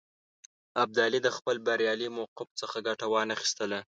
ابدالي 0.83 1.19
د 1.23 1.27
خپل 1.37 1.55
بریالي 1.67 2.07
موقف 2.17 2.49
څخه 2.61 2.77
ګټه 2.87 3.05
وانه 3.13 3.35
خیستله. 3.41 3.79